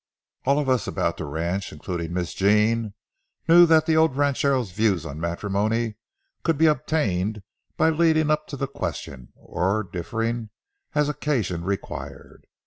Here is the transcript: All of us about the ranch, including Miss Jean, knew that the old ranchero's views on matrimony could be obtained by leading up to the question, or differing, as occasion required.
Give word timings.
All 0.45 0.57
of 0.57 0.67
us 0.67 0.87
about 0.87 1.17
the 1.17 1.25
ranch, 1.25 1.71
including 1.71 2.11
Miss 2.11 2.33
Jean, 2.33 2.95
knew 3.47 3.67
that 3.67 3.85
the 3.85 3.95
old 3.95 4.17
ranchero's 4.17 4.71
views 4.71 5.05
on 5.05 5.19
matrimony 5.19 5.93
could 6.41 6.57
be 6.57 6.65
obtained 6.65 7.43
by 7.77 7.91
leading 7.91 8.31
up 8.31 8.47
to 8.47 8.57
the 8.57 8.65
question, 8.65 9.31
or 9.35 9.83
differing, 9.83 10.49
as 10.95 11.07
occasion 11.07 11.63
required. 11.63 12.47